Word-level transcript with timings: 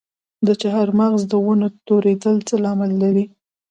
د 0.47 0.49
چهارمغز 0.61 1.21
د 1.31 1.33
ونو 1.45 1.67
توریدل 1.87 2.35
څه 2.47 2.55
لامل 2.63 2.91
لري؟ 3.03 3.25